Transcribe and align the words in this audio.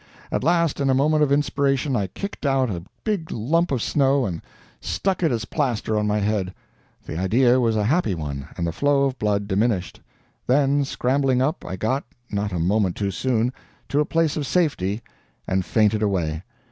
At 0.31 0.43
last, 0.43 0.79
in 0.79 0.89
a 0.89 0.95
moment 0.95 1.21
of 1.21 1.31
inspiration, 1.31 1.95
I 1.95 2.07
kicked 2.07 2.43
out 2.43 2.71
a 2.71 2.81
big 3.03 3.29
lump 3.29 3.69
of 3.71 3.83
snow 3.83 4.25
and 4.25 4.41
struck 4.79 5.21
it 5.21 5.31
as 5.31 5.45
plaster 5.45 5.95
on 5.95 6.07
my 6.07 6.17
head. 6.17 6.55
The 7.05 7.19
idea 7.19 7.59
was 7.59 7.75
a 7.75 7.83
happy 7.83 8.15
one, 8.15 8.47
and 8.57 8.65
the 8.65 8.71
flow 8.71 9.03
of 9.05 9.19
blood 9.19 9.47
diminished. 9.47 9.99
Then, 10.47 10.85
scrambling 10.85 11.39
up, 11.39 11.63
I 11.63 11.75
got, 11.75 12.03
not 12.31 12.51
a 12.51 12.57
moment 12.57 12.95
too 12.95 13.11
soon, 13.11 13.53
to 13.89 13.99
a 13.99 14.05
place 14.05 14.35
of 14.35 14.47
safety, 14.47 15.03
and 15.47 15.63
fainted 15.63 16.01
away. 16.01 16.41